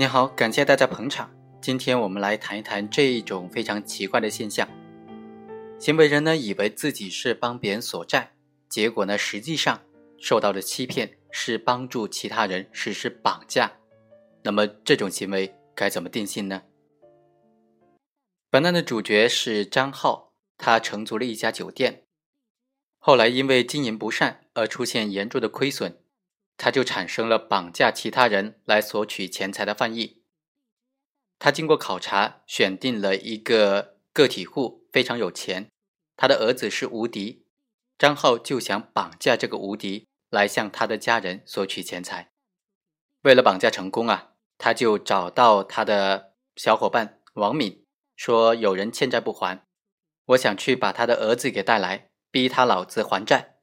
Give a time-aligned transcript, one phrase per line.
[0.00, 1.28] 你好，感谢大家捧场。
[1.60, 4.68] 今天我们来谈一谈这一种非常奇怪的现象：
[5.76, 8.30] 行为人呢以为自己是帮别人索债，
[8.68, 9.82] 结果呢实际上
[10.16, 13.72] 受到的欺骗，是帮助其他人实施绑架。
[14.44, 16.62] 那么这种行为该怎么定性呢？
[18.50, 22.04] 本案的主角是张浩，他承租了一家酒店，
[23.00, 25.98] 后来因为经营不善而出现严重的亏损。
[26.58, 30.22] 他就产生了绑架其他人来索取钱财的犯意。
[31.38, 35.70] 他经过考察，选定了一个个体户，非常有钱，
[36.16, 37.46] 他的儿子是无敌。
[37.96, 42.32] 张浩就想绑架这个无敌，来向他的家人索取钱财。
[43.22, 47.84] 为了绑架成功啊，他就找到他的小伙伴王敏，
[48.16, 49.64] 说有人欠债不还，
[50.26, 53.58] 我想去把他的儿子给带来，逼他老子还债。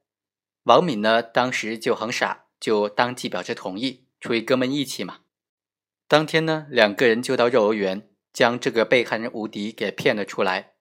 [0.64, 2.45] 王敏呢，当时就很傻。
[2.66, 5.20] 就当即表示同意，出于哥们义气嘛。
[6.08, 10.72] 当天呢，两个人就到幼儿园，将这个被害人吴迪给骗了出来。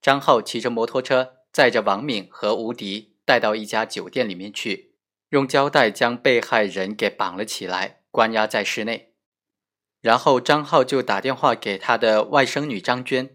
[0.00, 4.94] 张浩骑着摩托车，载着王敏和吴迪带到一家酒店里面去，
[5.30, 9.14] 用胶带将被害人给绑了起来，关押在室内。
[10.00, 13.30] 然后张浩就打电话给他的外甥女张娟，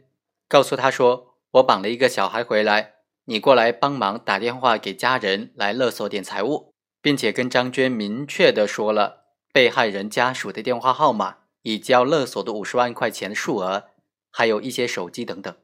[0.48, 2.94] 告诉他说：“我绑了一个小孩回来，
[3.26, 6.74] 你过来帮忙打电话给家人来勒索点财物。”
[7.08, 13.86] 并且跟张娟明确的说了被害人家属的电话号码，以及要勒索的五十万块钱的数额，
[14.30, 15.56] 还有一些手机等等。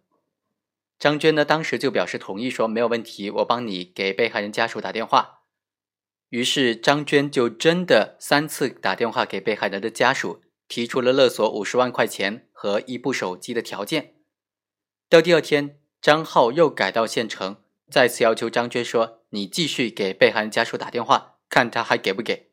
[0.97, 5.41] 张娟呢，当时就表示同意，说没有问题，我帮你给被害人家属打电话。
[6.29, 14.13] 于是张娟就真的三次打电话给被害人的家属，提出了勒索五十万块钱和一部手机的条件。
[15.09, 17.57] 到第二天，张浩又改到县城，
[17.91, 22.49] 再次要求张娟说：“你继续给被害人家属打电话。”看他还给不给？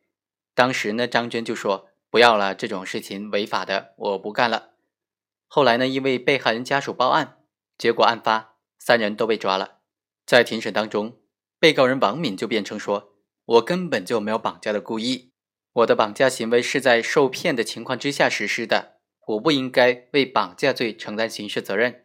[0.54, 4.72] 当时呢，张娟就说不要了，这种事情违法的，我不干了。
[5.46, 7.38] 后来呢，因为被害人家属报案，
[7.78, 9.78] 结果案发，三人都被抓了。
[10.26, 11.18] 在庭审当中，
[11.58, 13.14] 被告人王敏就辩称说
[13.46, 15.32] ：“我根本就没有绑架的故意，
[15.72, 18.96] 我的绑架行为是在受骗的情况之下实施的，
[19.28, 22.04] 我不应该为绑架罪承担刑事责任。”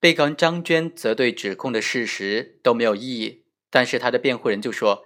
[0.00, 5.04] 被告人张娟则对指控的事实都没有异议，但是他的辩护人就说。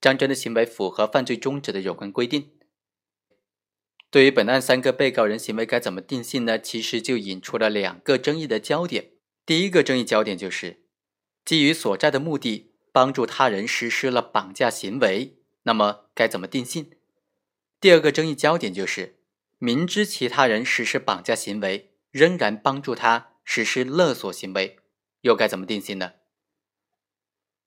[0.00, 2.52] 张娟的行为符合犯罪中止的有关规定。
[4.10, 6.58] 对于本案三个被告人行为该怎么定性呢？
[6.58, 9.12] 其实就引出了两个争议的焦点。
[9.44, 10.84] 第一个争议焦点就是
[11.44, 16.90] 基于所债的目的帮助他人实施了绑架行为，那么该怎么定性？
[17.80, 19.20] 第二个争议焦点就是
[19.58, 24.78] 明知其他人实施绑架行为，仍然帮助他实施勒索行为，
[25.20, 26.12] 又该怎么定性呢？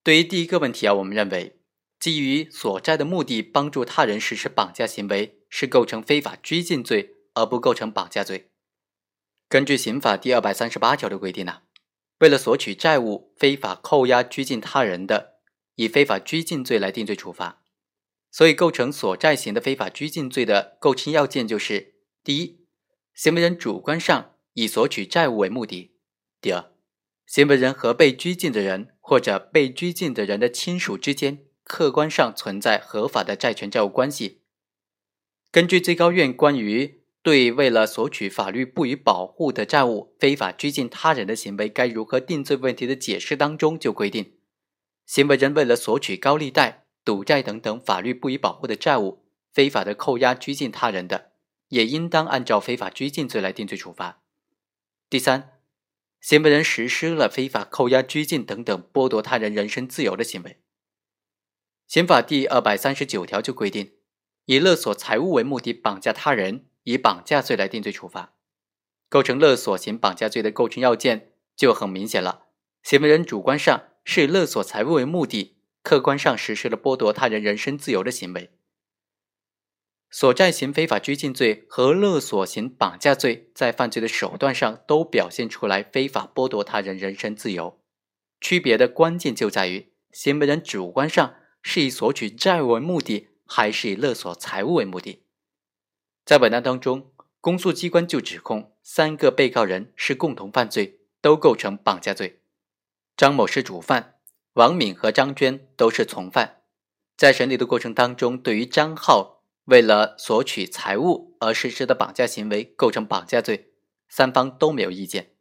[0.03, 1.60] 对于第一个问题啊，我们认为。
[2.01, 8.49] 基于索债的目的帮助他人实施绑架行为，是构成非法拘禁罪，而不构成绑架罪。
[9.47, 11.61] 根据刑法第二百三十八条的规定呢，
[12.17, 15.41] 为了索取债务非法扣押拘禁他人的，
[15.75, 17.61] 以非法拘禁罪来定罪处罚。
[18.31, 22.65] 所以，构成索债型的非法拘禁罪的构成要件就是：第一，
[23.13, 25.91] 行为人主观上以索取债务为目的；
[26.41, 26.71] 第二，
[27.27, 31.45] 行为人和被拘禁的人或者被拘禁的人的亲属之间。
[31.71, 34.41] 客观上存在合法的债权债务关系。
[35.53, 44.33] 根据最高院关于对为了索取法律不予保护的债务非法拘禁他人的行为该如何定罪问题的解释当中，就规定，
[45.05, 51.31] 行为人为了索取高利贷、赌债等等法律不予保护的债务，非法的扣押拘禁他人的，
[51.69, 54.21] 也应当按照非法拘禁罪来定罪处罚。
[55.09, 55.51] 第三，
[56.19, 60.57] 行为人实施了非法扣押、拘禁等等剥夺他人人身自由的行为。
[61.91, 63.95] 刑法第二百三十九条就规定，
[64.45, 68.31] 以勒索财物为目的绑架他人，以绑架罪来定罪处罚。
[69.09, 72.45] 构成勒索型绑架罪的构成要件就很明显了：
[72.81, 78.51] 行为人主观上是以勒索财物为目的，客观上实施了剥夺他人人身自由的行为。
[80.09, 87.81] 所债型非法拘禁罪和勒索型绑架罪在犯罪的手段上都表现出来非法剥夺他人人身自由，
[88.39, 91.35] 区别的关键就在于行为人主观上。
[91.61, 95.23] 是以索取债务为目的，还是以勒索财物为目的？
[96.25, 102.41] 在本案当中，公诉机关就指控三个被告人是共同犯罪，都构成绑架罪。
[103.15, 104.15] 张某是主犯，
[104.53, 106.61] 王敏和张娟都是从犯。
[107.15, 113.73] 在审理的过程当中，对于张浩为了索取财物而实施的绑架行为构成绑架罪，
[114.09, 115.35] 三方都没有意见。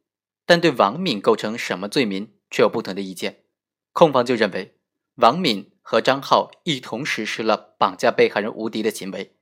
[0.45, 3.45] 但对王敏构成什么罪名却有不同的意见。
[3.93, 4.77] 控方就认为
[5.17, 5.71] 王敏。
[5.91, 9.35] 和张浩一同实施了绑架被害人吴迪的行为，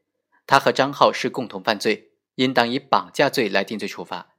[0.47, 4.35] 他和张浩是共同犯罪，应当以绑架罪来定罪处罚。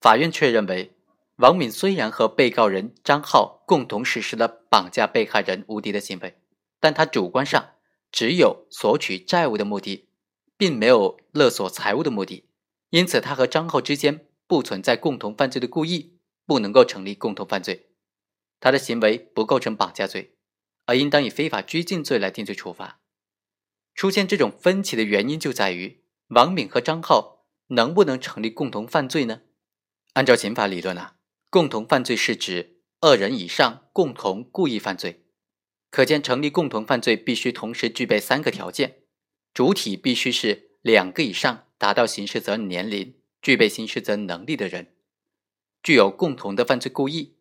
[0.00, 0.96] 法院却认为，
[1.36, 6.38] 王敏虽然和被告人张浩共同实施了绑架被害人吴迪的行为，
[6.80, 7.72] 但他主观上
[8.10, 10.08] 只有索取债务的目的，
[10.56, 12.48] 并没有勒索财物的目的，
[12.88, 16.14] 因此他和张浩之间不存在共同犯罪的故意，
[16.46, 17.90] 不能够成立共同犯罪。
[18.58, 20.32] 他的行为不构成绑架罪，
[20.86, 23.00] 而应当以非法拘禁罪来定罪处罚。
[23.94, 29.42] 出现这种分歧的原因就在于王敏和张浩能不能成立共同犯罪呢？
[30.14, 31.16] 按照刑法理论啊，
[31.48, 35.26] 共同犯罪是指二人以上共同故意犯罪。
[35.90, 39.02] 可见，成立共同犯罪必须同时具备三个条件：
[39.52, 44.94] 主体必须是两个以上达到刑事责任年龄、具备刑事责任能力的人，
[45.82, 47.38] 具有共同的犯罪故意。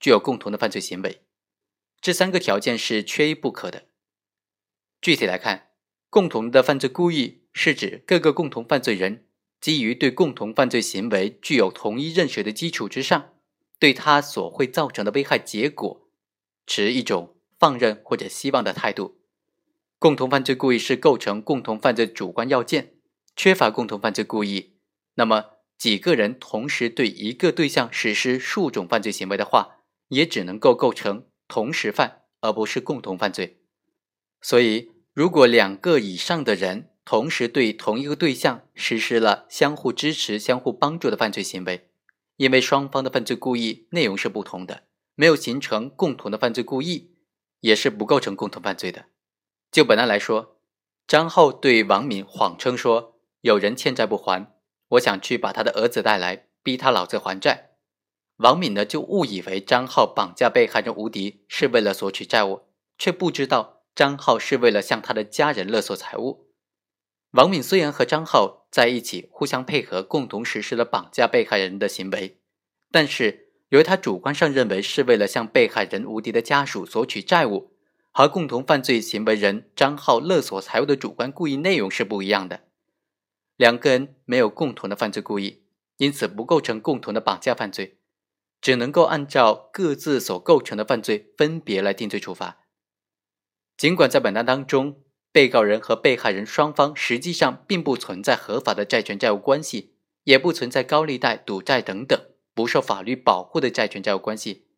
[0.00, 1.22] 具有共同的犯罪行为，
[2.02, 3.84] 这三个条件是缺一不可的。
[5.00, 5.68] 具体来看，
[6.10, 9.26] 共同的犯罪故意是指各个共同犯罪人
[9.60, 13.34] 基于对共同犯罪行为具有同一认识的基础之上，
[13.78, 16.08] 对他所会造成的危害结果
[16.66, 19.20] 持一种放任或者希望的态度。
[20.00, 22.94] 共同犯罪故意是构成共同犯罪主观要件，
[23.36, 24.74] 缺乏共同犯罪故意，
[25.14, 25.44] 那么
[25.78, 29.78] 几个人同时对一个对象实施数种犯罪行为的话。
[30.08, 33.60] 也只能够构成同时犯，而不是共同犯罪。
[34.40, 41.90] 所以，如果两个以上的人同时对同一个对象实施了相互支持、相互帮助的犯罪行为，
[42.38, 44.84] 因为双方的犯罪故意内容是不同的，
[45.14, 47.10] 没有形成共同的犯罪故意，
[47.60, 49.04] 也是不构成共同犯罪的。
[49.70, 50.56] 就本案来说，
[51.06, 54.54] 张浩对王敏谎称说有人欠债不还，
[54.88, 57.71] 我想去把他的儿子带来，逼他老子还债。
[58.42, 62.62] 王敏呢就误以为张浩绑架被害人吴迪是为了索取债务，
[62.98, 66.48] 却不知道张浩是为了向他的家人勒索财物。
[67.30, 72.40] 王敏虽然和张浩在一起，互相配合，共同实施了绑架被害人的行为，
[72.90, 77.70] 但是由于他主观上认为是为了向被害人吴迪的家属索取债务，
[78.10, 82.64] 和共同犯罪行为人张浩勒索财物的主观故意内容是不一样的。
[83.56, 85.62] 两个人没有共同的犯罪故意，
[85.98, 87.98] 因此不构成共同的绑架犯罪。
[88.62, 92.60] 只能够按照各自所构成的犯罪分别来定罪处罚。
[93.76, 102.18] 尽管在本案当中，被告人和被害人双方实际上并不存在合法的债权债务关系，也不存在高利贷、赌债等等
[102.54, 104.68] 不受法律保护的债权债务关系，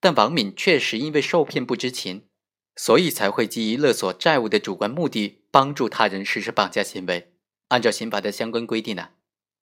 [0.00, 2.28] 但王敏确实因为受骗不知情，
[2.76, 7.32] 所以才会基于勒索债务的主观目的，帮助他人实施绑架行为。
[7.68, 9.10] 按照刑法的相关规定呢，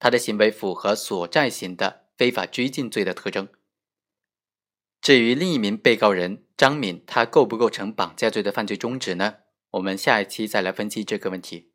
[0.01, 2.02] 他的行为符合索债型的。
[2.17, 3.49] 非法拘禁罪的特征。
[5.01, 9.35] 至于另一名被告人张敏，他构不构成绑架罪的犯罪中止呢？
[9.73, 11.73] 我们下一期再来分析这个问题。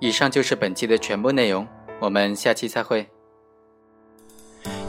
[0.00, 1.66] 以上就是本期的全部内容，
[2.00, 3.13] 我们下期再会。